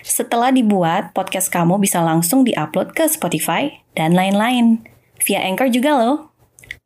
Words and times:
Setelah 0.00 0.48
dibuat, 0.48 1.12
podcast 1.12 1.52
kamu 1.52 1.76
bisa 1.76 2.00
langsung 2.00 2.40
diupload 2.40 2.96
ke 2.96 3.04
Spotify 3.04 3.84
dan 3.92 4.16
lain-lain. 4.16 4.80
Via 5.28 5.44
Anchor 5.44 5.68
juga 5.68 5.92
loh. 5.92 6.32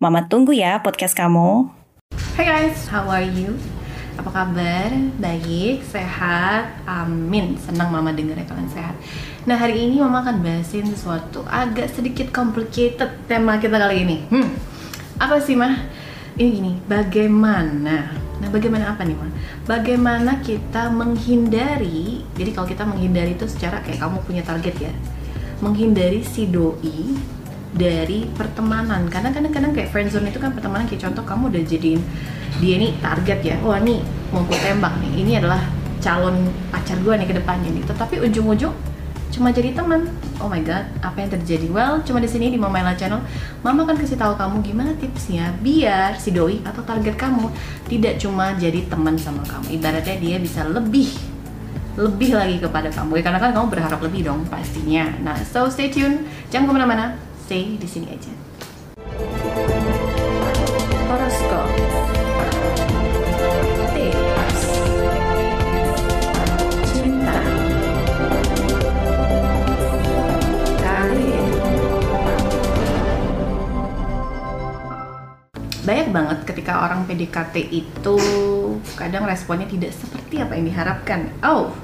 Mama 0.03 0.27
tunggu 0.27 0.51
ya 0.51 0.83
podcast 0.83 1.15
kamu. 1.15 1.71
Hai 2.35 2.43
guys, 2.43 2.91
how 2.91 3.07
are 3.07 3.23
you? 3.23 3.55
Apa 4.19 4.35
kabar? 4.35 4.91
Baik, 5.23 5.87
sehat, 5.87 6.75
amin 6.87 7.55
Senang 7.59 7.91
mama 7.91 8.15
dengar 8.15 8.39
kalian 8.47 8.71
sehat 8.71 8.95
Nah 9.43 9.59
hari 9.59 9.91
ini 9.91 9.99
mama 9.99 10.23
akan 10.23 10.39
bahasin 10.39 10.87
sesuatu 10.87 11.43
agak 11.51 11.91
sedikit 11.91 12.31
complicated 12.31 13.11
tema 13.27 13.59
kita 13.59 13.75
kali 13.75 14.07
ini 14.07 14.23
hmm, 14.31 14.49
Apa 15.19 15.43
sih 15.43 15.59
mah? 15.59 15.91
Ini 16.39 16.47
gini, 16.47 16.73
bagaimana 16.87 18.25
Nah, 18.45 18.49
bagaimana 18.51 18.93
apa 18.93 19.07
nih, 19.07 19.15
Ma? 19.15 19.25
Bagaimana 19.65 20.45
kita 20.45 20.93
menghindari, 20.93 22.21
jadi 22.37 22.51
kalau 22.53 22.69
kita 22.69 22.85
menghindari 22.85 23.33
itu 23.33 23.49
secara 23.49 23.81
kayak 23.81 23.97
kamu 23.97 24.21
punya 24.21 24.45
target 24.45 24.77
ya, 24.77 24.93
menghindari 25.65 26.21
si 26.21 26.45
doi 26.53 27.17
dari 27.73 28.29
pertemanan. 28.37 29.09
Karena 29.09 29.33
kadang-kadang 29.33 29.73
kayak 29.73 29.89
friendzone 29.89 30.29
itu 30.29 30.37
kan 30.37 30.53
pertemanan 30.53 30.85
kayak 30.85 31.09
contoh 31.09 31.25
kamu 31.25 31.49
udah 31.49 31.63
jadiin 31.65 32.01
dia 32.61 32.77
nih 32.77 32.93
target 33.01 33.41
ya, 33.41 33.57
wah 33.65 33.81
nih 33.81 34.05
mau 34.37 34.45
gue 34.45 34.59
tembak 34.61 35.01
nih, 35.01 35.13
ini 35.25 35.33
adalah 35.41 35.65
calon 36.05 36.45
pacar 36.69 37.01
gue 37.01 37.15
nih 37.17 37.29
ke 37.33 37.35
depannya 37.41 37.73
nih. 37.73 37.85
Tetapi 37.89 38.21
ujung-ujung 38.21 38.75
cuma 39.33 39.49
jadi 39.49 39.73
teman. 39.73 40.13
Oh 40.43 40.51
my 40.51 40.59
god, 40.67 40.83
apa 40.99 41.23
yang 41.23 41.31
terjadi? 41.31 41.71
Well, 41.71 42.03
cuma 42.03 42.19
di 42.19 42.27
sini 42.27 42.51
di 42.51 42.59
Mama 42.59 42.83
Ella 42.83 42.99
Channel, 42.99 43.23
Mama 43.63 43.87
akan 43.87 43.97
kasih 43.97 44.19
tahu 44.19 44.35
kamu 44.35 44.67
gimana 44.67 44.91
tipsnya 44.99 45.55
biar 45.63 46.19
si 46.19 46.35
doi 46.35 46.59
atau 46.67 46.83
target 46.83 47.15
kamu 47.15 47.49
tidak 47.87 48.19
cuma 48.19 48.51
jadi 48.59 48.83
teman 48.91 49.15
sama 49.15 49.47
kamu. 49.47 49.79
Ibaratnya 49.79 50.17
dia 50.19 50.37
bisa 50.43 50.67
lebih 50.67 51.35
lebih 51.95 52.35
lagi 52.35 52.59
kepada 52.59 52.91
kamu. 52.91 53.23
Ya, 53.23 53.23
karena 53.31 53.39
kan 53.39 53.51
kamu 53.55 53.67
berharap 53.71 54.01
lebih 54.03 54.27
dong 54.27 54.43
pastinya. 54.51 55.07
Nah, 55.23 55.39
so 55.47 55.71
stay 55.71 55.87
tune, 55.91 56.27
jangan 56.51 56.67
ke 56.67 56.73
mana-mana, 56.75 57.15
stay 57.47 57.79
di 57.79 57.87
sini 57.87 58.11
aja. 58.11 58.33
Banget 76.15 76.47
ketika 76.47 76.87
orang 76.87 77.03
PDKT 77.11 77.75
itu 77.75 78.17
kadang 78.95 79.27
responnya 79.27 79.67
tidak 79.67 79.91
seperti 79.91 80.39
apa 80.39 80.55
yang 80.55 80.71
diharapkan. 80.71 81.35
Oh, 81.43 81.75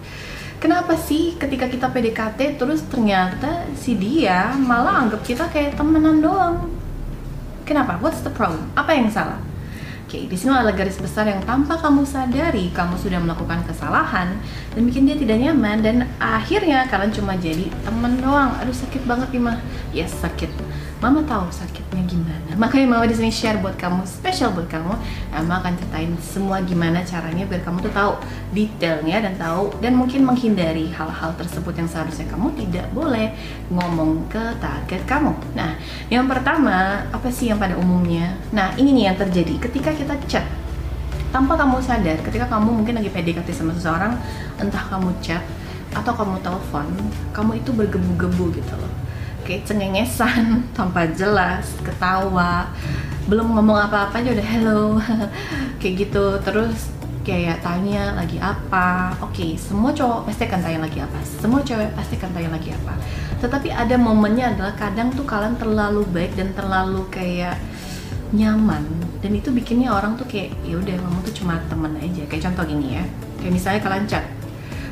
kenapa 0.62 0.95
sih 0.95 1.34
ketika 1.34 1.67
kita 1.67 1.91
PDKT 1.91 2.55
terus 2.55 2.87
ternyata 2.87 3.67
si 3.75 3.98
dia 3.98 4.55
malah 4.55 5.03
anggap 5.03 5.27
kita 5.27 5.50
kayak 5.50 5.75
temenan 5.75 6.22
doang? 6.22 6.70
Kenapa? 7.67 7.98
What's 7.98 8.22
the 8.22 8.31
problem? 8.31 8.70
Apa 8.78 8.95
yang 8.95 9.11
salah? 9.11 9.42
Oke, 10.11 10.27
di 10.27 10.34
sini 10.34 10.50
ada 10.50 10.75
garis 10.75 10.98
besar 10.98 11.31
yang 11.31 11.39
tanpa 11.47 11.78
kamu 11.78 12.03
sadari 12.03 12.75
kamu 12.75 12.99
sudah 12.99 13.22
melakukan 13.22 13.62
kesalahan 13.62 14.43
dan 14.75 14.83
bikin 14.83 15.06
dia 15.06 15.15
tidak 15.15 15.38
nyaman 15.38 15.87
dan 15.87 15.97
akhirnya 16.19 16.83
kalian 16.91 17.15
cuma 17.15 17.38
jadi 17.38 17.71
temen 17.87 18.19
doang. 18.19 18.50
Aduh 18.59 18.75
sakit 18.75 19.06
banget 19.06 19.31
nih 19.31 19.43
mah. 19.43 19.59
Yes 19.94 20.10
sakit. 20.19 20.50
Mama 21.00 21.25
tahu 21.25 21.49
sakitnya 21.49 22.05
gimana. 22.05 22.53
Makanya 22.61 22.84
Mama 22.93 23.09
di 23.09 23.16
sini 23.16 23.33
share 23.33 23.56
buat 23.56 23.72
kamu, 23.81 24.05
spesial 24.05 24.53
buat 24.53 24.69
kamu. 24.69 24.93
Mama 25.33 25.65
akan 25.65 25.72
ceritain 25.81 26.12
semua 26.21 26.61
gimana 26.61 27.00
caranya 27.00 27.49
biar 27.49 27.65
kamu 27.65 27.81
tuh 27.88 27.93
tahu 27.97 28.12
detailnya 28.53 29.25
dan 29.25 29.34
tahu 29.41 29.72
dan 29.81 29.97
mungkin 29.97 30.28
menghindari 30.28 30.93
hal-hal 30.93 31.33
tersebut 31.41 31.72
yang 31.72 31.89
seharusnya 31.89 32.28
kamu 32.28 32.53
tidak 32.53 32.84
boleh 32.93 33.33
ngomong 33.72 34.28
ke 34.28 34.60
target 34.60 35.00
kamu. 35.09 35.33
Nah, 35.56 35.81
yang 36.12 36.28
pertama 36.28 37.09
apa 37.09 37.33
sih 37.33 37.49
yang 37.49 37.56
pada 37.56 37.81
umumnya? 37.81 38.37
Nah, 38.53 38.77
ini 38.77 38.93
nih 38.93 39.05
yang 39.09 39.16
terjadi 39.16 39.56
ketika 39.56 39.97
kita 39.97 40.21
chat 40.28 40.44
tanpa 41.33 41.55
kamu 41.55 41.78
sadar 41.81 42.19
ketika 42.27 42.44
kamu 42.50 42.83
mungkin 42.83 42.99
lagi 42.99 43.09
PDKT 43.09 43.49
sama 43.55 43.72
seseorang 43.72 44.19
entah 44.59 44.83
kamu 44.91 45.15
chat 45.22 45.41
atau 45.94 46.12
kamu 46.15 46.43
telepon 46.43 46.87
kamu 47.31 47.62
itu 47.62 47.71
bergebu-gebu 47.71 48.50
gitu 48.59 48.75
loh 48.78 49.00
kayak 49.50 49.66
cengengesan 49.66 50.62
tanpa 50.78 51.11
jelas 51.11 51.66
ketawa 51.83 52.71
belum 53.27 53.50
ngomong 53.59 53.91
apa-apa 53.91 54.22
aja 54.22 54.31
udah 54.31 54.47
hello 54.47 54.83
kayak 55.83 56.06
gitu. 56.06 56.38
Terus 56.43 56.91
kayak 57.27 57.62
tanya 57.62 58.15
lagi 58.15 58.39
apa. 58.39 59.15
Oke 59.22 59.59
semua 59.59 59.91
cowok 59.91 60.31
pasti 60.31 60.47
akan 60.47 60.60
tanya 60.62 60.81
lagi 60.87 60.99
apa. 61.03 61.19
Semua 61.22 61.60
cewek 61.66 61.91
pasti 61.99 62.15
akan 62.19 62.31
tanya 62.31 62.50
lagi 62.55 62.71
apa. 62.75 62.94
Tetapi 63.43 63.69
ada 63.75 63.94
momennya 63.99 64.55
adalah 64.55 64.75
kadang 64.78 65.15
tuh 65.15 65.27
kalian 65.27 65.59
terlalu 65.59 66.06
baik 66.10 66.34
dan 66.39 66.55
terlalu 66.55 67.06
kayak 67.10 67.59
nyaman. 68.34 68.87
Dan 69.22 69.34
itu 69.34 69.55
bikinnya 69.55 69.94
orang 69.94 70.19
tuh 70.19 70.27
kayak 70.27 70.55
ya 70.66 70.78
udah 70.78 70.94
kamu 70.94 71.19
tuh 71.27 71.34
cuma 71.43 71.59
temen 71.71 71.93
aja. 72.03 72.22
Kayak 72.27 72.43
contoh 72.50 72.65
gini 72.66 72.99
ya. 72.99 73.05
Kayak 73.39 73.53
misalnya 73.55 73.81
kalian 73.83 74.06
chat. 74.10 74.27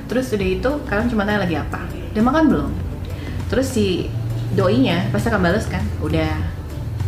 Terus 0.07 0.31
udah 0.31 0.49
itu 0.51 0.71
kalian 0.87 1.07
cuma 1.11 1.23
tanya 1.27 1.43
lagi 1.43 1.59
apa. 1.59 1.81
Udah 2.15 2.23
makan 2.23 2.45
belum? 2.47 2.71
Terus 3.51 3.67
si 3.67 4.07
doinya 4.55 5.09
pasti 5.13 5.29
akan 5.29 5.43
balas 5.43 5.67
kan? 5.69 5.85
Udah. 6.01 6.33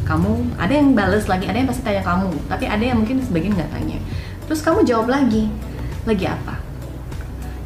Kamu 0.05 0.59
ada 0.59 0.73
yang 0.75 0.91
balas 0.93 1.31
lagi 1.31 1.47
ada 1.47 1.55
yang 1.55 1.71
pasti 1.71 1.87
tanya 1.87 2.03
kamu. 2.03 2.34
Tapi 2.51 2.65
ada 2.67 2.83
yang 2.83 2.99
mungkin 2.99 3.23
sebagian 3.23 3.55
nggak 3.55 3.71
tanya. 3.71 3.99
Terus 4.51 4.61
kamu 4.61 4.83
jawab 4.83 5.06
lagi. 5.09 5.47
Lagi 6.05 6.27
apa? 6.27 6.59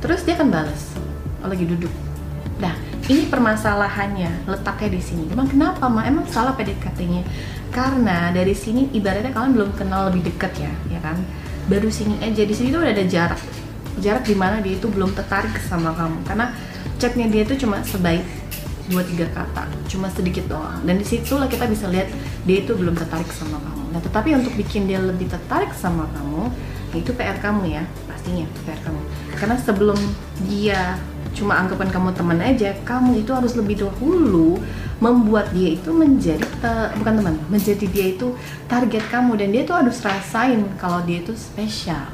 Terus 0.04 0.20
dia 0.28 0.36
akan 0.36 0.52
balas 0.52 0.92
oh, 1.40 1.48
lagi 1.48 1.64
duduk. 1.64 1.90
Nah 2.60 2.76
ini 3.08 3.28
permasalahannya 3.28 4.48
letaknya 4.48 4.88
di 4.92 5.00
sini. 5.00 5.24
Emang 5.32 5.48
kenapa 5.48 5.88
mah 5.88 6.04
emang 6.04 6.28
salah 6.28 6.52
PDKT-nya 6.52 7.24
karena 7.72 8.30
dari 8.30 8.52
sini 8.52 8.92
ibaratnya 8.92 9.32
kalian 9.32 9.52
belum 9.56 9.70
kenal 9.74 10.12
lebih 10.12 10.28
deket 10.28 10.68
ya 10.68 10.72
ya 10.92 11.00
kan? 11.00 11.16
Baru 11.68 11.88
sini 11.88 12.20
aja. 12.20 12.44
Di 12.44 12.52
sini 12.52 12.68
tuh 12.68 12.84
udah 12.84 12.92
ada 12.92 13.04
jarak. 13.08 13.40
Jarak 14.04 14.28
di 14.28 14.36
mana 14.36 14.60
dia 14.60 14.76
itu 14.76 14.84
belum 14.90 15.16
tertarik 15.16 15.56
sama 15.64 15.96
kamu. 15.96 16.20
Karena 16.28 16.52
chatnya 17.00 17.26
dia 17.32 17.48
tuh 17.48 17.56
cuma 17.56 17.80
sebaik 17.80 18.24
dua 18.90 19.02
tiga 19.04 19.26
kata. 19.32 19.68
Cuma 19.88 20.10
sedikit 20.12 20.44
doang. 20.48 20.84
Dan 20.84 21.00
di 21.00 21.06
situlah 21.06 21.48
kita 21.48 21.64
bisa 21.68 21.88
lihat 21.88 22.12
dia 22.44 22.60
itu 22.60 22.76
belum 22.76 22.92
tertarik 22.96 23.28
sama 23.32 23.56
kamu. 23.60 23.84
Nah 23.94 24.00
tetapi 24.02 24.36
untuk 24.36 24.52
bikin 24.58 24.84
dia 24.90 25.00
lebih 25.00 25.30
tertarik 25.30 25.72
sama 25.72 26.04
kamu 26.12 26.52
itu 26.94 27.10
PR 27.10 27.38
kamu 27.42 27.74
ya 27.74 27.82
pastinya 28.06 28.46
PR 28.66 28.80
kamu. 28.84 29.00
Karena 29.34 29.56
sebelum 29.58 29.98
dia 30.46 31.00
cuma 31.34 31.58
anggapan 31.58 31.90
kamu 31.90 32.14
teman 32.14 32.38
aja 32.38 32.70
kamu 32.86 33.26
itu 33.26 33.34
harus 33.34 33.58
lebih 33.58 33.82
dahulu 33.82 34.62
membuat 35.02 35.50
dia 35.50 35.74
itu 35.74 35.90
menjadi 35.90 36.46
te- 36.62 36.94
bukan 37.02 37.18
teman 37.18 37.34
menjadi 37.50 37.86
dia 37.90 38.06
itu 38.14 38.36
target 38.70 39.04
kamu. 39.10 39.34
Dan 39.40 39.48
dia 39.50 39.62
tuh 39.64 39.80
harus 39.80 39.96
rasain 40.04 40.60
kalau 40.78 41.00
dia 41.02 41.24
itu 41.24 41.32
spesial. 41.34 42.06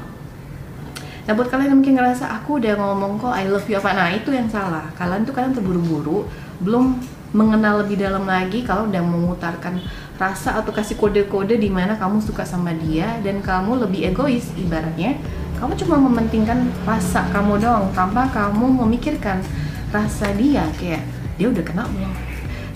Nah 1.21 1.37
buat 1.37 1.53
kalian 1.53 1.69
yang 1.69 1.79
mungkin 1.85 1.95
ngerasa 2.01 2.33
aku 2.41 2.57
udah 2.57 2.73
ngomong 2.81 3.21
kok 3.21 3.29
I 3.29 3.45
love 3.45 3.69
you 3.69 3.77
apa 3.77 3.93
Nah 3.93 4.09
itu 4.09 4.33
yang 4.33 4.49
salah. 4.49 4.89
Kalian 4.97 5.21
tuh 5.21 5.37
kalian 5.37 5.53
terburu-buru 5.53 6.25
Belum 6.61 6.97
mengenal 7.35 7.83
lebih 7.85 7.99
dalam 7.99 8.23
lagi 8.23 8.61
Kalau 8.63 8.87
udah 8.87 9.01
memutarkan 9.01 9.81
rasa 10.21 10.61
atau 10.61 10.69
kasih 10.69 10.95
kode-kode 10.95 11.57
di 11.57 11.67
mana 11.67 11.97
kamu 11.97 12.21
suka 12.21 12.45
sama 12.45 12.71
dia 12.77 13.17
Dan 13.25 13.41
kamu 13.41 13.87
lebih 13.87 14.13
egois 14.13 14.53
ibaratnya 14.55 15.17
Kamu 15.57 15.73
cuma 15.77 15.97
mementingkan 15.97 16.69
rasa 16.85 17.25
kamu 17.33 17.57
doang 17.59 17.89
Tanpa 17.91 18.29
kamu 18.29 18.85
memikirkan 18.85 19.41
rasa 19.89 20.31
dia 20.37 20.65
Kayak 20.77 21.03
dia 21.35 21.49
udah 21.49 21.63
kenal 21.65 21.87
belum? 21.89 22.13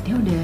Dia 0.01 0.13
udah 0.17 0.43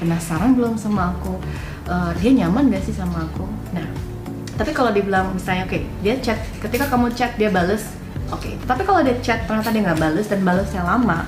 penasaran 0.00 0.56
belum 0.56 0.74
sama 0.80 1.12
aku? 1.12 1.36
Eh, 1.84 2.12
dia 2.24 2.30
nyaman 2.32 2.72
gak 2.72 2.80
sih 2.80 2.96
sama 2.96 3.28
aku? 3.28 3.44
Nah 3.76 4.12
tapi 4.52 4.70
kalau 4.76 4.92
dibilang 4.92 5.32
misalnya 5.32 5.64
oke 5.64 5.80
dia 6.04 6.14
chat 6.20 6.36
ketika 6.60 6.84
kamu 6.92 7.08
chat 7.16 7.32
dia 7.40 7.48
bales 7.48 7.88
oke 8.28 8.46
tapi 8.68 8.82
kalau 8.84 9.00
dia 9.00 9.16
chat 9.24 9.48
ternyata 9.48 9.72
dia 9.72 9.82
nggak 9.82 10.00
bales 10.00 10.26
dan 10.28 10.40
balesnya 10.44 10.84
lama 10.84 11.24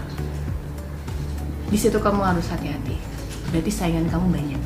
di 1.74 1.78
situ 1.82 1.98
kamu 1.98 2.22
harus 2.22 2.46
hati-hati. 2.54 2.94
Berarti 3.50 3.70
saingan 3.74 4.06
kamu 4.06 4.30
banyak. 4.30 4.62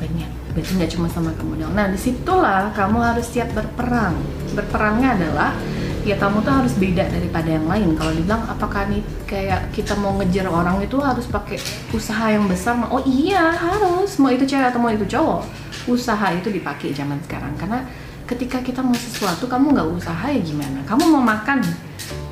Banyak. 0.00 0.30
Berarti 0.56 0.70
nggak 0.72 0.90
cuma 0.96 1.04
sama 1.12 1.36
kamu 1.36 1.60
dong 1.60 1.76
nah 1.76 1.84
di 1.92 2.00
situlah 2.00 2.72
kamu 2.72 2.96
harus 2.96 3.28
siap 3.28 3.52
berperang. 3.52 4.16
Berperangnya 4.56 5.20
adalah 5.20 5.52
ya 6.00 6.16
kamu 6.16 6.40
tuh 6.40 6.64
harus 6.64 6.72
beda 6.80 7.12
daripada 7.12 7.60
yang 7.60 7.68
lain. 7.68 7.92
Kalau 7.92 8.08
dibilang 8.16 8.48
apakah 8.48 8.88
nih 8.88 9.04
kayak 9.28 9.68
kita 9.76 9.92
mau 10.00 10.16
ngejar 10.16 10.48
orang 10.48 10.80
itu 10.80 10.96
harus 10.96 11.28
pakai 11.28 11.60
usaha 11.92 12.24
yang 12.32 12.48
besar? 12.48 12.80
Oh 12.88 13.04
iya 13.04 13.52
harus. 13.52 14.16
Mau 14.16 14.32
itu 14.32 14.48
cewek 14.48 14.72
atau 14.72 14.80
mau 14.80 14.88
itu 14.88 15.04
cowok? 15.04 15.44
Usaha 15.92 16.32
itu 16.32 16.48
dipakai 16.48 16.96
zaman 16.96 17.20
sekarang. 17.28 17.52
Karena 17.60 17.84
ketika 18.24 18.64
kita 18.64 18.80
mau 18.80 18.96
sesuatu 18.96 19.44
kamu 19.44 19.76
nggak 19.76 19.88
usaha 19.92 20.24
ya 20.32 20.40
gimana? 20.40 20.80
Kamu 20.88 21.04
mau 21.12 21.20
makan 21.20 21.60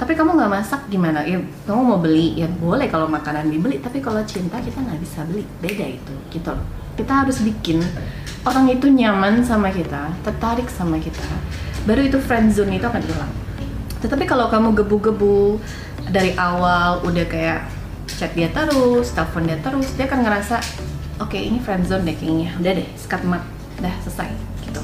tapi 0.04 0.12
kamu 0.12 0.36
nggak 0.36 0.52
masak 0.52 0.84
gimana? 0.92 1.24
Ya 1.24 1.40
kamu 1.64 1.80
mau 1.80 1.96
beli? 1.96 2.36
Ya 2.36 2.44
boleh 2.44 2.92
kalau 2.92 3.08
makanan 3.08 3.48
dibeli. 3.48 3.80
Tapi 3.80 4.04
kalau 4.04 4.20
cinta 4.28 4.60
kita 4.60 4.76
nggak 4.76 5.00
bisa 5.00 5.24
beli. 5.24 5.48
Beda 5.64 5.88
itu 5.88 6.12
gitu 6.28 6.52
kita 6.94 7.26
harus 7.26 7.42
bikin 7.42 7.82
orang 8.46 8.70
itu 8.70 8.86
nyaman 8.86 9.42
sama 9.42 9.74
kita 9.74 10.14
tertarik 10.22 10.70
sama 10.70 10.96
kita. 11.02 11.22
Baru 11.84 12.00
itu 12.06 12.16
friend 12.22 12.54
zone 12.54 12.78
itu 12.78 12.86
akan 12.86 13.02
hilang. 13.02 13.32
Tetapi 14.00 14.24
kalau 14.24 14.48
kamu 14.48 14.72
gebu-gebu 14.84 15.58
dari 16.08 16.32
awal 16.38 17.02
udah 17.04 17.26
kayak 17.26 17.66
chat 18.14 18.30
dia 18.36 18.52
terus 18.52 19.10
telepon 19.10 19.48
dia 19.48 19.58
terus 19.58 19.90
dia 19.96 20.06
akan 20.06 20.20
ngerasa 20.22 20.60
oke 21.18 21.34
okay, 21.34 21.48
ini 21.50 21.58
friend 21.58 21.84
zone 21.88 22.06
deh 22.06 22.16
kayaknya. 22.16 22.54
Udah 22.62 22.72
deh 22.78 22.88
sekat 22.94 23.22
mat 23.26 23.42
udah 23.82 23.94
selesai. 24.06 24.30
Gitu. 24.64 24.80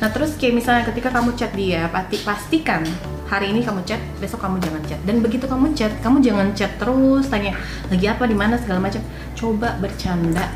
Nah 0.00 0.08
terus 0.12 0.36
kayak 0.36 0.54
misalnya 0.60 0.84
ketika 0.86 1.08
kamu 1.12 1.34
chat 1.36 1.52
dia, 1.56 1.88
pasti 1.88 2.16
pastikan 2.20 2.84
hari 3.30 3.54
ini 3.54 3.62
kamu 3.62 3.86
chat, 3.86 4.02
besok 4.18 4.42
kamu 4.42 4.58
jangan 4.58 4.82
chat. 4.90 5.00
Dan 5.06 5.22
begitu 5.22 5.46
kamu 5.46 5.70
chat, 5.78 5.94
kamu 6.02 6.18
jangan 6.18 6.50
chat 6.50 6.74
terus 6.82 7.30
tanya 7.30 7.54
lagi 7.86 8.06
apa 8.10 8.26
di 8.26 8.34
mana 8.34 8.58
segala 8.58 8.82
macam. 8.82 8.98
Coba 9.38 9.78
bercanda. 9.78 10.50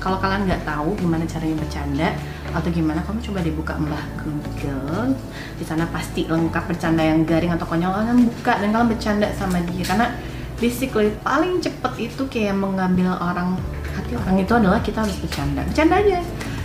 Kalau 0.00 0.20
kalian 0.20 0.48
nggak 0.48 0.64
tahu 0.64 0.96
gimana 1.00 1.24
caranya 1.28 1.56
bercanda 1.60 2.08
atau 2.52 2.68
gimana, 2.72 3.00
kamu 3.04 3.20
coba 3.28 3.38
dibuka 3.44 3.72
mbah 3.76 4.04
Google. 4.24 5.12
Di 5.60 5.64
sana 5.68 5.84
pasti 5.92 6.24
lengkap 6.24 6.64
bercanda 6.64 7.04
yang 7.04 7.28
garing 7.28 7.52
atau 7.52 7.68
konyol. 7.68 7.92
Kalian 7.92 8.24
buka 8.24 8.52
dan 8.56 8.68
kalian 8.72 8.88
bercanda 8.88 9.28
sama 9.36 9.60
dia 9.68 9.84
karena 9.84 10.08
basically 10.56 11.12
paling 11.20 11.60
cepet 11.60 11.92
itu 12.08 12.22
kayak 12.32 12.56
mengambil 12.56 13.12
orang 13.20 13.60
hati 13.92 14.16
orang 14.16 14.40
itu 14.40 14.52
adalah 14.56 14.80
kita 14.80 15.04
harus 15.04 15.16
bercanda. 15.20 15.60
Bercanda 15.64 16.00
aja, 16.00 16.20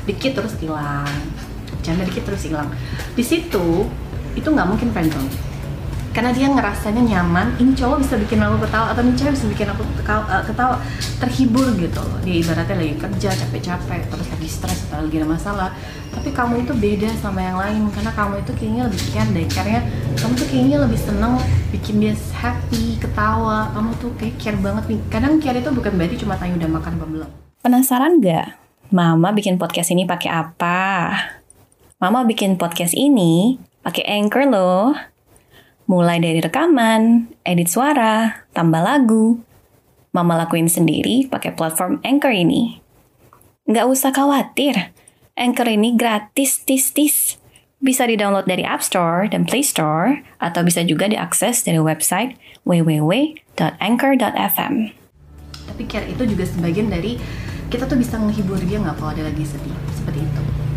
dikit 0.07 0.39
terus 0.39 0.55
hilang 0.63 1.07
bercanda 1.79 2.03
dikit 2.03 2.23
terus 2.27 2.43
hilang 2.43 2.67
di 3.15 3.23
situ 3.23 3.87
itu 4.35 4.47
nggak 4.51 4.67
mungkin 4.67 4.91
friendzone 4.91 5.48
karena 6.19 6.35
dia 6.35 6.51
ngerasanya 6.51 6.99
nyaman 7.15 7.55
ini 7.63 7.71
cowok 7.79 8.03
bisa 8.03 8.19
bikin 8.19 8.43
aku 8.43 8.67
ketawa 8.67 8.91
atau 8.91 9.07
ini 9.07 9.15
cewek 9.15 9.39
bisa 9.39 9.47
bikin 9.55 9.67
aku 9.71 9.87
ketawa, 10.03 10.23
uh, 10.27 10.43
ketawa 10.43 10.75
terhibur 11.15 11.63
gitu 11.79 11.95
loh. 11.95 12.19
Dia 12.27 12.35
ibaratnya 12.43 12.75
lagi 12.75 12.95
kerja 12.99 13.29
capek-capek 13.39 14.03
terus 14.11 14.27
lagi 14.27 14.49
stres 14.51 14.79
atau 14.91 14.99
lagi 14.99 15.15
ada 15.15 15.31
masalah. 15.31 15.71
Tapi 16.11 16.35
kamu 16.35 16.67
itu 16.67 16.75
beda 16.75 17.07
sama 17.23 17.39
yang 17.39 17.55
lain 17.55 17.87
karena 17.95 18.11
kamu 18.11 18.43
itu 18.43 18.51
kayaknya 18.51 18.83
lebih 18.91 19.03
care 19.15 19.31
deh. 19.31 19.47
Karena 19.47 19.79
kamu 20.19 20.31
tuh 20.35 20.47
kayaknya 20.51 20.77
lebih 20.83 20.99
seneng 20.99 21.33
bikin 21.71 21.95
dia 22.03 22.13
happy 22.35 22.99
ketawa. 22.99 23.71
Kamu 23.71 23.89
tuh 24.03 24.11
kayak 24.19 24.35
care 24.43 24.59
banget 24.59 24.83
nih. 24.91 24.99
Kadang 25.07 25.39
care 25.39 25.63
itu 25.63 25.71
bukan 25.71 25.93
berarti 25.95 26.15
cuma 26.19 26.35
tanya 26.35 26.59
udah 26.59 26.69
makan 26.83 26.91
apa 26.99 27.05
belum. 27.07 27.29
Penasaran 27.63 28.19
nggak? 28.19 28.59
Mama 28.91 29.31
bikin 29.31 29.55
podcast 29.55 29.95
ini 29.95 30.03
pakai 30.03 30.35
apa? 30.35 31.15
Mama 32.03 32.27
bikin 32.27 32.59
podcast 32.59 32.91
ini 32.91 33.55
pakai 33.87 34.03
Anchor 34.19 34.43
loh. 34.51 34.99
Mulai 35.89 36.21
dari 36.21 36.37
rekaman, 36.37 37.33
edit 37.41 37.65
suara, 37.65 38.45
tambah 38.53 38.77
lagu. 38.77 39.41
Mama 40.13 40.37
lakuin 40.37 40.69
sendiri 40.69 41.25
pakai 41.25 41.57
platform 41.57 41.97
Anchor 42.05 42.29
ini. 42.29 42.77
Nggak 43.65 43.89
usah 43.89 44.13
khawatir, 44.13 44.93
Anchor 45.33 45.65
ini 45.65 45.97
gratis 45.97 46.61
tis-tis. 46.61 47.41
Bisa 47.81 48.05
di-download 48.05 48.45
dari 48.45 48.61
App 48.61 48.85
Store 48.85 49.25
dan 49.25 49.49
Play 49.49 49.65
Store, 49.65 50.21
atau 50.37 50.61
bisa 50.61 50.85
juga 50.85 51.09
diakses 51.09 51.65
dari 51.65 51.81
website 51.81 52.37
www.anchor.fm. 52.69 54.73
Tapi 55.73 55.83
care 55.89 56.05
itu 56.05 56.21
juga 56.21 56.45
sebagian 56.45 56.93
dari 56.93 57.17
kita 57.73 57.89
tuh 57.89 57.97
bisa 57.97 58.21
menghibur 58.21 58.61
dia 58.61 58.77
nggak 58.77 58.93
kalau 58.93 59.17
dia 59.17 59.25
lagi 59.25 59.41
sedih, 59.41 59.73
seperti 59.97 60.21
itu. 60.21 60.68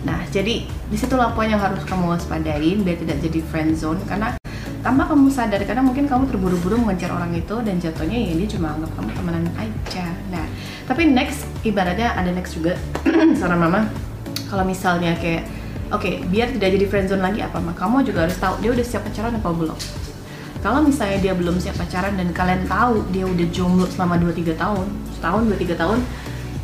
Nah, 0.00 0.24
jadi 0.32 0.64
di 0.64 0.96
situlah 0.96 1.36
poin 1.36 1.52
yang 1.52 1.60
harus 1.60 1.84
kamu 1.84 2.16
waspadain 2.16 2.80
biar 2.80 2.96
tidak 2.96 3.20
jadi 3.20 3.40
friend 3.52 3.76
zone 3.76 4.00
karena 4.08 4.32
tanpa 4.80 5.04
kamu 5.12 5.28
sadar 5.28 5.60
karena 5.60 5.84
mungkin 5.84 6.08
kamu 6.08 6.24
terburu-buru 6.32 6.80
mengejar 6.80 7.12
orang 7.12 7.36
itu 7.36 7.52
dan 7.60 7.76
jatuhnya 7.76 8.16
ya 8.16 8.32
dia 8.32 8.48
cuma 8.56 8.72
anggap 8.72 8.90
kamu 8.96 9.08
temenan 9.12 9.44
aja. 9.60 10.06
Nah, 10.32 10.44
tapi 10.88 11.12
next 11.12 11.44
ibaratnya 11.68 12.16
ada 12.16 12.32
next 12.32 12.56
juga 12.56 12.80
seorang 13.38 13.60
mama 13.60 13.80
kalau 14.48 14.64
misalnya 14.64 15.12
kayak 15.20 15.44
oke 15.92 16.00
okay, 16.00 16.24
biar 16.32 16.48
tidak 16.56 16.80
jadi 16.80 16.86
friend 16.88 17.06
zone 17.12 17.20
lagi 17.20 17.44
apa 17.44 17.60
mah 17.60 17.76
kamu 17.76 18.08
juga 18.08 18.24
harus 18.24 18.40
tahu 18.40 18.56
dia 18.64 18.72
udah 18.72 18.86
siap 18.86 19.04
pacaran 19.04 19.36
apa 19.36 19.48
belum. 19.52 19.78
Kalau 20.60 20.80
misalnya 20.84 21.18
dia 21.24 21.32
belum 21.36 21.56
siap 21.60 21.76
pacaran 21.76 22.16
dan 22.16 22.32
kalian 22.32 22.64
tahu 22.68 23.04
dia 23.12 23.24
udah 23.24 23.48
jomblo 23.48 23.88
selama 23.88 24.20
2-3 24.20 24.60
tahun, 24.60 24.86
setahun 25.16 25.42
2-3 25.56 25.72
tahun, 25.72 25.98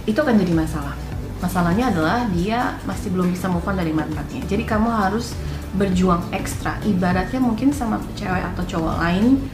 itu 0.05 0.19
akan 0.21 0.37
jadi 0.37 0.53
masalah 0.53 1.06
masalahnya 1.41 1.93
adalah 1.93 2.25
dia 2.33 2.81
masih 2.89 3.13
belum 3.13 3.33
bisa 3.33 3.47
move 3.53 3.65
on 3.69 3.77
dari 3.77 3.93
mantannya. 3.93 4.43
Jadi 4.49 4.65
kamu 4.65 4.89
harus 4.89 5.37
berjuang 5.77 6.33
ekstra. 6.33 6.81
Ibaratnya 6.83 7.41
mungkin 7.41 7.71
sama 7.71 8.01
cewek 8.17 8.45
atau 8.55 8.65
cowok 8.65 8.95
lain 9.05 9.45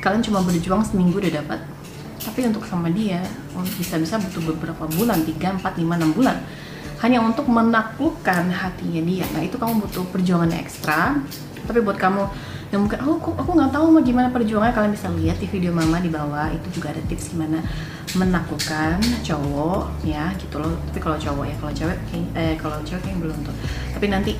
kalian 0.00 0.24
cuma 0.24 0.40
berjuang 0.44 0.84
seminggu 0.84 1.20
udah 1.20 1.44
dapat. 1.44 1.60
Tapi 2.20 2.52
untuk 2.52 2.64
sama 2.68 2.92
dia 2.92 3.24
bisa-bisa 3.80 4.20
butuh 4.20 4.52
beberapa 4.52 4.84
bulan 4.92 5.24
3, 5.24 5.60
4, 5.60 5.60
5, 5.60 5.80
6 5.80 6.16
bulan. 6.16 6.36
Hanya 7.00 7.24
untuk 7.24 7.48
menaklukkan 7.48 8.52
hatinya 8.52 9.00
dia. 9.00 9.24
Nah 9.32 9.40
itu 9.40 9.56
kamu 9.56 9.80
butuh 9.88 10.04
perjuangan 10.12 10.52
ekstra. 10.52 11.16
Tapi 11.64 11.80
buat 11.80 11.96
kamu 11.96 12.28
yang 12.70 12.86
mungkin 12.86 13.02
oh 13.02 13.18
aku 13.18 13.34
aku 13.34 13.50
nggak 13.56 13.72
tahu 13.72 13.84
mau 13.88 14.02
gimana 14.04 14.28
perjuangannya. 14.28 14.76
Kalian 14.76 14.92
bisa 14.92 15.08
lihat 15.16 15.40
di 15.40 15.48
video 15.48 15.72
mama 15.72 15.96
di 15.96 16.12
bawah 16.12 16.52
itu 16.52 16.76
juga 16.76 16.92
ada 16.92 17.00
tips 17.08 17.32
gimana 17.32 17.64
menaklukkan 18.16 18.98
cowok 19.22 20.06
ya 20.06 20.32
gitu 20.38 20.56
loh. 20.58 20.74
Tapi 20.90 20.98
kalau 20.98 21.16
cowok 21.20 21.44
ya 21.46 21.54
kalau 21.60 21.72
cewek 21.74 21.98
eh 22.34 22.54
kalau 22.58 22.78
cewek 22.82 23.04
yang 23.06 23.20
belum 23.22 23.38
tuh. 23.46 23.54
Tapi 23.94 24.06
nanti 24.10 24.32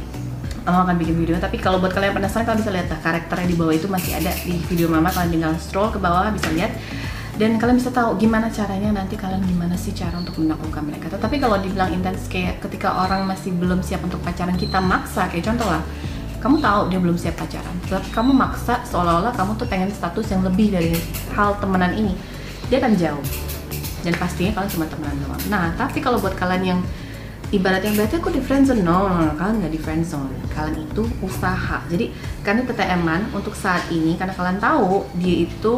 Mama 0.61 0.85
akan 0.85 0.97
bikin 1.01 1.17
video. 1.17 1.35
Tapi 1.41 1.57
kalau 1.57 1.81
buat 1.81 1.93
kalian 1.93 2.13
penasaran 2.13 2.45
kalian 2.45 2.61
bisa 2.61 2.73
lihat 2.73 2.89
lah 2.93 3.01
karakternya 3.01 3.49
di 3.49 3.57
bawah 3.57 3.73
itu 3.73 3.89
masih 3.89 4.13
ada 4.21 4.33
di 4.45 4.61
video 4.69 4.93
mama. 4.93 5.09
Kalian 5.09 5.33
tinggal 5.41 5.53
scroll 5.57 5.89
ke 5.89 5.97
bawah 5.97 6.29
bisa 6.37 6.53
lihat. 6.53 6.77
Dan 7.41 7.57
kalian 7.57 7.81
bisa 7.81 7.89
tahu 7.89 8.21
gimana 8.21 8.53
caranya 8.53 8.93
nanti 8.93 9.17
kalian 9.17 9.41
gimana 9.49 9.73
sih 9.73 9.97
cara 9.97 10.13
untuk 10.21 10.37
menaklukkan 10.37 10.85
mereka 10.85 11.09
tapi 11.17 11.41
kalau 11.41 11.57
dibilang 11.57 11.89
intens 11.89 12.29
kayak 12.29 12.61
ketika 12.61 12.93
orang 12.93 13.25
masih 13.25 13.57
belum 13.57 13.81
siap 13.81 14.05
untuk 14.05 14.21
pacaran 14.21 14.53
kita 14.61 14.77
maksa. 14.77 15.25
Kayak 15.33 15.49
contoh 15.49 15.69
lah 15.73 15.81
kamu 16.45 16.61
tahu 16.61 16.81
dia 16.93 17.01
belum 17.01 17.17
siap 17.17 17.41
pacaran. 17.41 17.75
Tapi 17.89 18.13
kamu 18.13 18.37
maksa 18.37 18.85
seolah-olah 18.85 19.33
kamu 19.33 19.57
tuh 19.57 19.65
pengen 19.65 19.89
status 19.89 20.29
yang 20.29 20.45
lebih 20.45 20.77
dari 20.77 20.93
hal 21.33 21.57
temenan 21.57 21.97
ini. 21.97 22.13
Dia 22.69 22.85
akan 22.85 22.93
jauh 23.01 23.25
dan 24.01 24.15
pastinya 24.17 24.61
kalian 24.61 24.71
cuma 24.73 24.87
temenan 24.89 25.17
doang. 25.21 25.43
Nah 25.53 25.73
tapi 25.77 26.01
kalau 26.01 26.17
buat 26.21 26.35
kalian 26.37 26.63
yang 26.77 26.81
ibarat 27.51 27.83
yang 27.83 27.99
berarti 27.99 28.17
aku 28.23 28.31
di 28.31 28.41
friendzone. 28.41 28.83
No, 28.87 29.11
no, 29.11 29.27
no 29.27 29.35
kalian 29.35 29.63
nggak 29.63 29.75
di 29.75 29.81
friendzone. 29.81 30.35
Kalian 30.55 30.87
itu 30.87 31.03
usaha. 31.21 31.79
Jadi 31.91 32.15
karena 32.47 32.65
eman 32.97 33.29
untuk 33.35 33.53
saat 33.53 33.85
ini 33.91 34.15
karena 34.15 34.33
kalian 34.33 34.59
tahu 34.63 35.05
dia 35.19 35.45
itu 35.45 35.75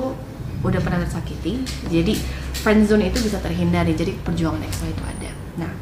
udah 0.63 0.81
pernah 0.85 1.03
tersakiti. 1.03 1.65
Jadi 1.91 2.15
friendzone 2.63 3.11
itu 3.11 3.19
bisa 3.25 3.41
terhindari. 3.41 3.97
Jadi 3.97 4.15
perjuangan 4.23 4.63
ekstra 4.63 4.87
itu 4.93 5.03
ada. 5.03 5.31
Nah 5.59 5.73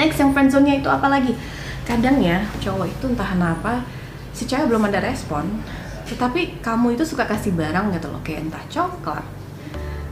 next 0.00 0.18
yang 0.18 0.32
friendzone-nya 0.32 0.80
itu 0.82 0.88
apa 0.88 1.06
lagi? 1.06 1.36
Kadang 1.84 2.18
ya 2.18 2.42
cowok 2.58 2.86
itu 2.88 3.04
entah 3.10 3.28
kenapa 3.28 3.84
si 4.32 4.48
cewek 4.48 4.72
belum 4.72 4.88
ada 4.88 5.04
respon. 5.04 5.62
Tetapi 6.10 6.58
kamu 6.58 6.98
itu 6.98 7.06
suka 7.06 7.22
kasih 7.28 7.54
barang 7.54 7.94
gitu 7.94 8.10
loh. 8.10 8.18
Kayak 8.26 8.50
entah 8.50 8.64
coklat 8.66 9.39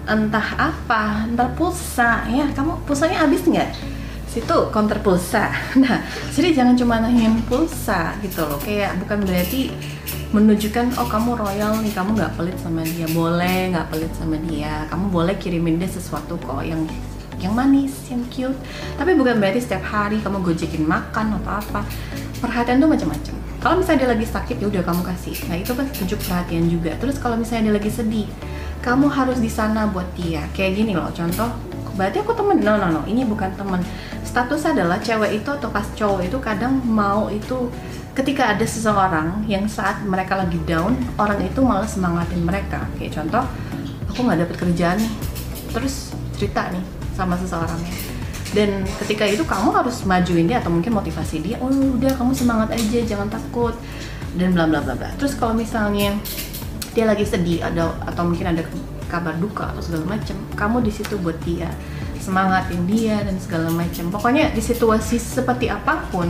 entah 0.08 0.48
apa, 0.56 1.28
entah 1.28 1.52
pulsa, 1.52 2.24
ya 2.32 2.48
kamu 2.56 2.80
pulsanya 2.88 3.28
habis 3.28 3.44
nggak? 3.44 3.70
Situ 4.28 4.58
counter 4.72 4.96
pulsa. 5.04 5.52
Nah, 5.82 6.00
jadi 6.32 6.56
jangan 6.56 6.74
cuma 6.74 7.00
nanyain 7.00 7.36
pulsa 7.44 8.16
gitu 8.24 8.44
loh. 8.48 8.56
Kayak 8.60 8.96
bukan 9.04 9.28
berarti 9.28 9.68
menunjukkan 10.32 10.96
oh 10.96 11.08
kamu 11.08 11.36
royal 11.36 11.72
nih, 11.84 11.92
kamu 11.92 12.16
nggak 12.16 12.32
pelit 12.40 12.56
sama 12.60 12.80
dia, 12.84 13.06
boleh 13.12 13.72
nggak 13.72 13.86
pelit 13.92 14.12
sama 14.16 14.36
dia. 14.48 14.88
Kamu 14.88 15.12
boleh 15.12 15.36
kirimin 15.36 15.76
dia 15.76 15.88
sesuatu 15.88 16.40
kok 16.40 16.64
yang 16.64 16.88
yang 17.38 17.54
manis, 17.54 17.94
yang 18.10 18.24
cute. 18.32 18.58
Tapi 18.98 19.14
bukan 19.14 19.38
berarti 19.38 19.62
setiap 19.62 19.84
hari 19.86 20.18
kamu 20.24 20.42
gojekin 20.42 20.84
makan 20.84 21.38
atau 21.38 21.52
apa. 21.60 21.80
Perhatian 22.42 22.82
tuh 22.82 22.90
macam-macam. 22.90 23.34
Kalau 23.58 23.74
misalnya 23.82 24.06
dia 24.06 24.10
lagi 24.14 24.26
sakit 24.26 24.56
ya 24.62 24.66
udah 24.70 24.82
kamu 24.86 25.02
kasih. 25.02 25.36
Nah 25.50 25.56
itu 25.58 25.72
kan 25.74 25.86
tunjuk 25.90 26.18
perhatian 26.22 26.70
juga. 26.70 26.94
Terus 26.98 27.18
kalau 27.18 27.34
misalnya 27.34 27.70
dia 27.70 27.74
lagi 27.82 27.90
sedih, 27.90 28.28
kamu 28.80 29.06
harus 29.10 29.38
di 29.42 29.50
sana 29.50 29.86
buat 29.90 30.06
dia. 30.14 30.46
Kayak 30.54 30.72
gini 30.78 30.92
loh 30.94 31.10
contoh 31.10 31.50
berarti 31.98 32.22
aku 32.22 32.32
temen. 32.34 32.62
No 32.62 32.78
no 32.78 32.88
no 32.88 33.02
ini 33.06 33.26
bukan 33.26 33.50
temen. 33.58 33.82
Status 34.22 34.68
adalah 34.68 35.00
cewek 35.00 35.42
itu 35.42 35.50
atau 35.50 35.68
pas 35.72 35.86
cowok 35.96 36.20
itu 36.26 36.38
kadang 36.38 36.78
mau 36.84 37.32
itu 37.32 37.72
ketika 38.14 38.54
ada 38.54 38.66
seseorang 38.66 39.46
yang 39.46 39.64
saat 39.70 40.02
mereka 40.02 40.34
lagi 40.38 40.58
down 40.66 40.94
orang 41.18 41.38
itu 41.42 41.60
malah 41.62 41.88
semangatin 41.88 42.42
mereka. 42.44 42.86
Kayak 43.00 43.22
contoh 43.22 43.44
aku 44.10 44.18
nggak 44.26 44.38
dapet 44.46 44.56
kerjaan 44.56 44.98
nih 44.98 45.12
terus 45.68 46.16
cerita 46.38 46.72
nih 46.72 46.82
sama 47.12 47.36
seseorangnya 47.36 48.18
dan 48.56 48.80
ketika 49.04 49.28
itu 49.28 49.44
kamu 49.44 49.68
harus 49.76 50.08
majuin 50.08 50.48
dia 50.48 50.64
atau 50.64 50.72
mungkin 50.72 50.96
motivasi 50.96 51.44
dia 51.44 51.56
oh 51.60 51.68
udah 51.68 52.16
kamu 52.16 52.32
semangat 52.32 52.72
aja 52.72 52.98
jangan 53.04 53.28
takut 53.28 53.76
dan 54.36 54.52
bla 54.52 54.68
bla 54.68 54.80
bla 54.84 54.94
bla. 54.96 55.10
Terus 55.16 55.36
kalau 55.36 55.56
misalnya 55.56 56.16
dia 56.92 57.04
lagi 57.08 57.24
sedih 57.24 57.64
ada 57.64 57.92
atau 58.04 58.28
mungkin 58.28 58.52
ada 58.52 58.62
kabar 59.08 59.36
duka 59.40 59.72
atau 59.72 59.80
segala 59.80 60.16
macam 60.18 60.36
kamu 60.52 60.84
di 60.84 60.92
situ 60.92 61.16
buat 61.20 61.36
dia 61.42 61.72
semangatin 62.28 62.84
dia 62.84 63.24
dan 63.24 63.40
segala 63.40 63.72
macam. 63.72 64.12
Pokoknya 64.12 64.52
di 64.52 64.60
situasi 64.60 65.16
seperti 65.16 65.72
apa 65.72 66.04
pun 66.12 66.28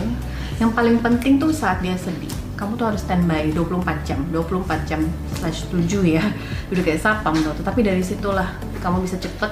yang 0.62 0.70
paling 0.70 1.02
penting 1.02 1.42
tuh 1.42 1.50
saat 1.50 1.82
dia 1.82 1.98
sedih. 1.98 2.30
Kamu 2.54 2.78
tuh 2.78 2.94
harus 2.94 3.02
standby 3.02 3.50
24 3.50 4.06
jam 4.06 4.22
24 4.30 4.86
jam 4.86 5.02
slash 5.34 5.66
7 5.74 6.06
ya. 6.06 6.22
Udah 6.70 6.82
kayak 6.86 7.02
sapam 7.02 7.34
tuh 7.42 7.50
tapi 7.66 7.82
dari 7.82 7.98
situlah 7.98 8.46
kamu 8.78 9.02
bisa 9.02 9.18
cepet 9.18 9.50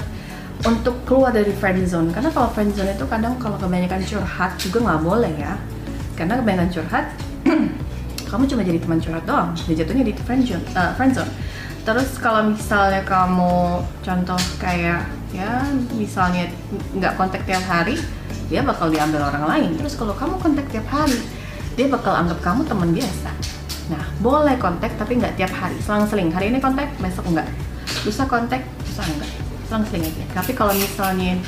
untuk 0.62 1.02
keluar 1.02 1.34
dari 1.34 1.50
friend 1.50 1.82
zone. 1.90 2.14
Karena 2.14 2.30
kalau 2.30 2.50
friend 2.54 2.70
zone 2.78 2.94
itu 2.94 3.06
kadang 3.10 3.34
kalau 3.42 3.58
kebanyakan 3.58 4.06
curhat 4.06 4.54
juga 4.62 4.78
nggak 4.86 5.00
boleh 5.02 5.34
ya. 5.34 5.58
Karena 6.14 6.38
kebanyakan 6.38 6.70
curhat 6.70 7.06
kamu 8.26 8.42
cuma 8.50 8.62
jadi 8.66 8.78
teman 8.82 8.98
curhat 8.98 9.24
doang 9.24 9.54
jatuhnya 9.54 10.04
di 10.04 10.12
friend 10.14 10.42
zone, 10.44 10.64
uh, 10.74 10.92
friend 10.98 11.14
zone. 11.14 11.30
Terus 11.86 12.18
kalau 12.18 12.50
misalnya 12.50 13.06
kamu 13.06 13.78
contoh 14.02 14.40
kayak 14.58 15.06
ya 15.30 15.62
misalnya 15.94 16.50
nggak 16.98 17.14
kontak 17.14 17.46
tiap 17.46 17.62
hari 17.70 17.94
dia 18.50 18.66
bakal 18.66 18.90
diambil 18.90 19.30
orang 19.30 19.46
lain. 19.46 19.70
Terus 19.78 19.94
kalau 19.94 20.14
kamu 20.18 20.38
kontak 20.42 20.66
tiap 20.70 20.86
hari 20.90 21.18
dia 21.78 21.86
bakal 21.86 22.14
anggap 22.14 22.42
kamu 22.42 22.66
teman 22.66 22.90
biasa. 22.90 23.30
Nah 23.94 24.02
boleh 24.18 24.58
kontak 24.58 24.90
tapi 24.98 25.22
nggak 25.22 25.38
tiap 25.38 25.52
hari. 25.54 25.78
Selang-seling. 25.78 26.34
Hari 26.34 26.50
ini 26.50 26.58
kontak 26.58 26.90
besok 26.98 27.30
enggak 27.30 27.46
lusa 28.02 28.26
kontak 28.26 28.66
lusa 28.82 29.02
enggak 29.06 29.30
selang-seling 29.70 30.10
aja. 30.10 30.24
Tapi 30.42 30.52
kalau 30.58 30.74
misalnya 30.74 31.38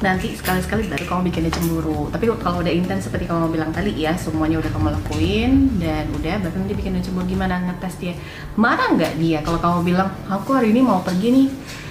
nanti 0.00 0.32
sekali-sekali 0.32 0.88
baru 0.88 1.04
kamu 1.04 1.20
bikinnya 1.28 1.52
cemburu. 1.52 2.08
Tapi 2.08 2.24
kalau 2.40 2.64
udah 2.64 2.72
intens 2.72 3.04
seperti 3.04 3.28
kamu 3.28 3.52
bilang 3.52 3.68
tadi 3.68 3.92
ya 3.92 4.16
semuanya 4.16 4.56
udah 4.56 4.72
kamu 4.72 4.88
lakuin 4.96 5.52
dan 5.76 6.08
udah 6.16 6.40
baru 6.40 6.56
nanti 6.56 6.74
bikinnya 6.74 7.04
cemburu. 7.04 7.28
Gimana 7.28 7.60
ngetes 7.68 8.00
dia? 8.00 8.14
Marah 8.56 8.96
nggak 8.96 9.20
dia 9.20 9.44
kalau 9.44 9.60
kamu 9.60 9.92
bilang 9.92 10.08
aku 10.26 10.56
hari 10.56 10.72
ini 10.72 10.80
mau 10.80 11.04
pergi 11.04 11.28
nih 11.32 11.48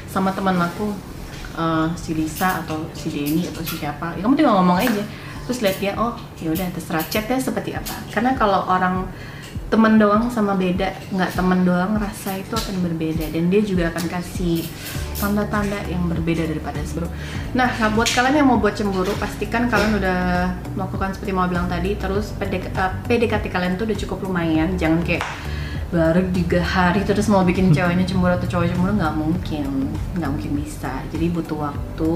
sama 0.09 0.33
teman 0.33 0.57
aku 0.57 0.89
uh, 1.53 1.93
si 1.93 2.17
Lisa 2.17 2.65
atau 2.65 2.89
si 2.97 3.13
Denny 3.13 3.45
atau 3.45 3.61
si 3.61 3.77
siapa. 3.77 4.17
Ya 4.17 4.25
kamu 4.25 4.33
tinggal 4.33 4.57
ngomong 4.57 4.81
aja. 4.81 5.03
Terus 5.45 5.61
lihat 5.61 5.77
dia 5.77 5.93
oh 5.97 6.17
ya 6.41 6.49
udah 6.49 6.65
terserah 6.73 7.05
chatnya 7.05 7.37
seperti 7.37 7.77
apa. 7.77 7.93
Karena 8.09 8.33
kalau 8.33 8.65
orang 8.65 9.05
temen 9.69 10.01
doang 10.01 10.33
sama 10.33 10.57
beda 10.57 10.97
nggak 11.13 11.37
temen 11.37 11.61
doang 11.61 11.93
rasa 12.01 12.41
itu 12.41 12.57
akan 12.57 12.89
berbeda. 12.89 13.29
Dan 13.29 13.53
dia 13.53 13.61
juga 13.61 13.93
akan 13.93 14.05
kasih 14.09 14.65
tanda-tanda 15.19 15.83
yang 15.91 16.07
berbeda 16.07 16.47
daripada 16.47 16.79
sebelum. 16.81 17.11
Nah 17.53 17.69
buat 17.93 18.09
kalian 18.09 18.41
yang 18.41 18.47
mau 18.47 18.57
buat 18.57 18.73
cemburu 18.73 19.11
pastikan 19.19 19.67
kalian 19.67 19.99
udah 19.99 20.19
melakukan 20.79 21.13
seperti 21.13 21.31
mau 21.35 21.45
bilang 21.45 21.67
tadi 21.67 21.99
terus 21.99 22.31
PDK, 22.39 22.71
uh, 22.73 22.91
PDKT 23.05 23.45
kalian 23.51 23.75
tuh 23.75 23.85
udah 23.85 23.97
cukup 23.99 24.17
lumayan 24.25 24.79
jangan 24.79 25.03
kayak 25.03 25.21
baru 25.89 26.21
tiga 26.29 26.61
hari 26.61 27.01
terus 27.01 27.25
mau 27.33 27.41
bikin 27.41 27.69
ceweknya 27.75 28.05
cemburu 28.07 28.37
atau 28.39 28.47
cowok 28.47 28.65
cemburu 28.71 28.93
nggak 28.95 29.15
mungkin 29.19 29.67
nggak 30.15 30.29
mungkin 30.31 30.51
bisa. 30.63 31.03
Jadi 31.11 31.25
butuh 31.29 31.69
waktu. 31.69 32.15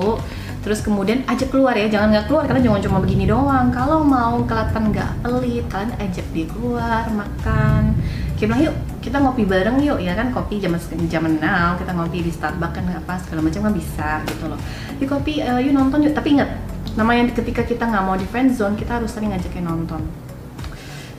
Terus 0.64 0.80
kemudian 0.80 1.28
ajak 1.28 1.52
keluar 1.52 1.76
ya 1.76 1.92
jangan 1.92 2.16
nggak 2.16 2.26
keluar 2.32 2.48
karena 2.48 2.64
jangan 2.64 2.82
cuma 2.88 2.98
begini 3.04 3.28
doang. 3.28 3.68
Kalau 3.76 4.00
mau 4.00 4.40
kelihatan 4.48 4.96
nggak 4.96 5.12
pelit 5.22 5.66
kalian 5.68 5.92
ajak 6.00 6.26
dia 6.32 6.48
keluar 6.48 7.04
makan 7.12 8.00
bilang 8.48 8.64
yuk 8.64 8.76
kita 9.04 9.20
ngopi 9.20 9.44
bareng 9.44 9.78
yuk. 9.84 10.00
Ya 10.00 10.14
kan 10.16 10.32
kopi 10.32 10.60
zaman 10.60 10.80
zaman 11.10 11.40
now 11.44 11.76
kita 11.76 11.92
ngopi 11.92 12.24
di 12.24 12.32
Starbucks 12.32 12.74
kan 12.76 12.86
apa 12.90 13.14
segala 13.22 13.42
macam 13.46 13.62
kan 13.70 13.74
bisa 13.74 14.10
gitu 14.28 14.46
loh. 14.48 14.60
Yuk 15.00 15.10
kopi 15.10 15.44
uh, 15.44 15.60
yuk 15.60 15.74
nonton 15.76 16.04
yuk. 16.04 16.14
Tapi 16.16 16.40
ingat 16.40 16.50
namanya 16.94 17.34
ketika 17.34 17.66
kita 17.66 17.90
nggak 17.90 18.04
mau 18.06 18.16
di 18.16 18.28
friend 18.30 18.54
zone 18.54 18.78
kita 18.78 19.02
harus 19.02 19.10
sering 19.12 19.34
ngajakin 19.34 19.66
nonton. 19.66 20.02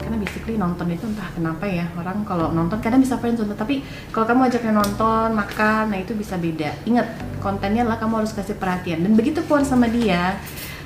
Karena 0.05 0.21
basically 0.21 0.61
nonton 0.61 0.87
itu 0.93 1.05
entah 1.09 1.33
kenapa 1.33 1.65
ya 1.65 1.89
orang 1.97 2.29
kalau 2.29 2.53
nonton 2.53 2.77
kadang 2.85 3.01
bisa 3.01 3.17
friendzone 3.17 3.57
tapi 3.57 3.81
kalau 4.13 4.29
kamu 4.29 4.53
ajaknya 4.53 4.77
nonton 4.77 5.33
makan 5.33 5.91
nah 5.91 5.99
itu 5.99 6.13
bisa 6.13 6.37
beda. 6.37 6.77
Ingat 6.85 7.41
kontennya 7.41 7.89
lah 7.89 7.97
kamu 7.97 8.21
harus 8.21 8.37
kasih 8.37 8.61
perhatian. 8.61 9.01
Dan 9.01 9.17
begitu 9.17 9.41
pun 9.45 9.65
sama 9.65 9.89
dia 9.89 10.37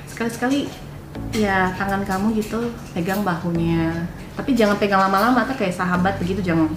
sekali-sekali 0.07 0.88
ya 1.33 1.69
tangan 1.77 2.01
kamu 2.03 2.39
gitu 2.41 2.71
pegang 2.95 3.21
bahunya. 3.21 4.07
Tapi 4.33 4.55
jangan 4.55 4.79
pegang 4.79 5.03
lama-lama 5.03 5.43
tuh 5.45 5.55
kayak 5.59 5.75
sahabat 5.75 6.17
begitu 6.17 6.39
jangan 6.41 6.71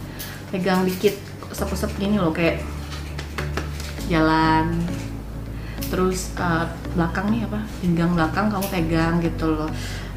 pegang 0.51 0.85
dikit 0.85 1.15
usap-usap 1.49 1.95
gini 1.97 2.19
loh 2.21 2.35
kayak 2.35 2.61
jalan. 4.11 4.77
Terus 5.89 6.33
uh, 6.41 6.69
belakang 6.97 7.29
nih 7.33 7.45
apa 7.49 7.61
pinggang 7.81 8.13
belakang 8.13 8.47
kamu 8.53 8.67
pegang 8.69 9.15
gitu 9.23 9.47
loh. 9.53 9.71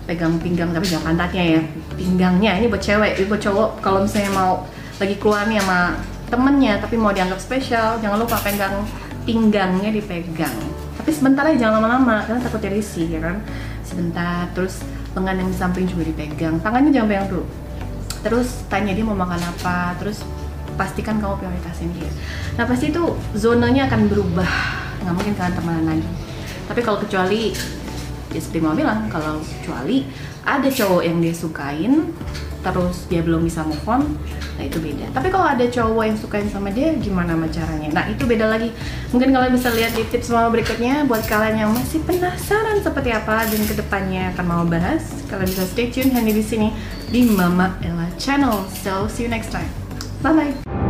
Pegang 0.05 0.37
pinggang 0.37 0.69
tapi 0.69 0.85
jangan 0.85 1.13
pantatnya 1.13 1.43
ya 1.57 1.61
pinggangnya. 1.95 2.51
Ini 2.59 2.65
buat 2.67 2.83
cewek 2.83 3.21
ini 3.21 3.25
buat 3.29 3.41
cowok. 3.41 3.69
Kalau 3.79 4.03
misalnya 4.03 4.31
mau 4.35 4.51
lagi 4.95 5.15
keluar 5.19 5.47
nih 5.47 5.59
sama 5.59 5.99
temennya 6.25 6.81
tapi 6.81 6.95
mau 6.97 7.13
dianggap 7.13 7.37
spesial 7.37 8.01
jangan 8.01 8.17
lupa 8.17 8.39
pegang 8.41 8.83
pinggangnya 9.25 9.93
dipegang. 9.93 10.55
Tapi 10.95 11.09
sebentar 11.11 11.45
aja 11.45 11.57
jangan 11.57 11.81
lama-lama 11.81 12.25
karena 12.25 12.41
takut 12.41 12.65
risih 12.65 13.05
ya 13.05 13.21
kan 13.21 13.37
sebentar. 13.95 14.51
Terus 14.51 14.83
lengan 15.15 15.39
yang 15.39 15.49
samping 15.55 15.87
juga 15.87 16.11
dipegang. 16.11 16.59
Tangannya 16.59 16.91
jangan 16.91 17.07
pegang 17.07 17.27
dulu. 17.31 17.45
Terus 18.27 18.67
tanya 18.67 18.91
dia 18.91 19.07
mau 19.07 19.15
makan 19.15 19.39
apa. 19.39 19.95
Terus 20.03 20.19
pastikan 20.75 21.23
kamu 21.23 21.39
prioritasin 21.39 21.95
dia. 21.95 22.11
Nah 22.59 22.67
pasti 22.67 22.91
itu 22.91 23.15
zonanya 23.31 23.87
akan 23.87 24.11
berubah. 24.11 24.51
Nggak 25.07 25.13
mungkin 25.15 25.33
kalian 25.39 25.55
temenan 25.55 25.85
lagi. 25.87 26.09
Tapi 26.67 26.79
kalau 26.83 26.99
kecuali 26.99 27.55
seperti 28.39 28.59
mau 28.63 28.75
bilang 28.75 29.07
kalau 29.11 29.41
kecuali 29.41 30.07
ada 30.45 30.67
cowok 30.69 31.01
yang 31.03 31.17
dia 31.19 31.33
sukain 31.35 32.13
terus 32.65 33.05
dia 33.05 33.21
belum 33.21 33.45
bisa 33.45 33.61
move 33.61 33.85
on 33.85 34.17
nah 34.55 34.63
itu 34.63 34.79
beda. 34.79 35.11
Tapi 35.11 35.27
kalau 35.27 35.51
ada 35.51 35.67
cowok 35.67 36.03
yang 36.07 36.15
sukain 36.15 36.47
sama 36.47 36.71
dia 36.71 36.95
gimana 36.95 37.35
sama 37.35 37.47
caranya? 37.51 37.91
Nah 37.91 38.05
itu 38.07 38.23
beda 38.23 38.47
lagi. 38.47 38.71
Mungkin 39.11 39.35
kalian 39.35 39.51
bisa 39.51 39.67
lihat 39.75 39.91
di 39.91 40.07
tips 40.07 40.31
mama 40.31 40.47
berikutnya 40.47 41.03
buat 41.11 41.27
kalian 41.27 41.67
yang 41.67 41.71
masih 41.75 41.99
penasaran 42.07 42.79
seperti 42.79 43.11
apa 43.11 43.43
dan 43.43 43.61
ke 43.67 43.75
depannya 43.75 44.31
akan 44.31 44.45
mau 44.47 44.63
bahas. 44.63 45.11
Kalian 45.27 45.51
bisa 45.51 45.67
stay 45.67 45.91
tune 45.91 46.15
hanya 46.15 46.31
di 46.31 46.39
sini 46.39 46.71
di 47.11 47.27
Mama 47.27 47.75
Ella 47.83 48.07
Channel. 48.15 48.63
So 48.71 49.11
see 49.11 49.27
you 49.27 49.29
next 49.29 49.51
time. 49.51 49.67
Bye 50.23 50.31
bye 50.31 50.84